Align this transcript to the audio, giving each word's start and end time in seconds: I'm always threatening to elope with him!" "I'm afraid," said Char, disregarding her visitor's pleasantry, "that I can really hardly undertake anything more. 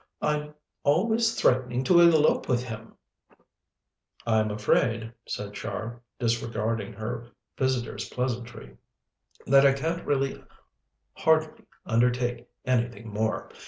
I'm 0.19 0.55
always 0.83 1.35
threatening 1.39 1.83
to 1.83 1.99
elope 1.99 2.49
with 2.49 2.63
him!" 2.63 2.95
"I'm 4.25 4.49
afraid," 4.49 5.13
said 5.27 5.53
Char, 5.53 6.01
disregarding 6.17 6.93
her 6.93 7.27
visitor's 7.55 8.09
pleasantry, 8.09 8.77
"that 9.45 9.63
I 9.63 9.73
can 9.73 10.03
really 10.03 10.43
hardly 11.13 11.65
undertake 11.85 12.47
anything 12.65 13.09
more. 13.09 13.51